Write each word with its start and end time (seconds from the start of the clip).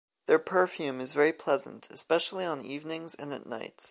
Their 0.25 0.39
perfume 0.39 0.99
is 0.99 1.13
very 1.13 1.31
pleasant, 1.31 1.87
especially 1.91 2.43
on 2.43 2.65
evenings 2.65 3.13
and 3.13 3.31
at 3.31 3.45
nights. 3.45 3.89